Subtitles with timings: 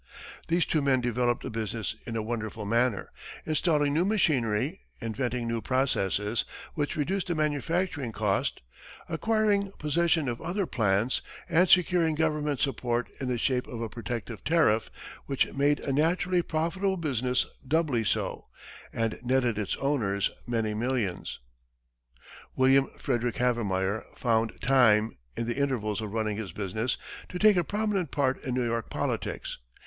[0.47, 3.11] These two men developed the business in a wonderful manner,
[3.45, 6.43] installing new machinery, inventing new processes,
[6.73, 8.61] which reduced the manufacturing cost,
[9.07, 14.43] acquiring possession of other plants and securing government support in the shape of a protective
[14.43, 14.89] tariff,
[15.27, 18.47] which made a naturally profitable business doubly so,
[18.91, 21.37] and netted its owners many millions.
[22.55, 26.97] William Frederick Havemeyer found time, in the intervals of running his business,
[27.29, 29.59] to take a prominent part in New York politics.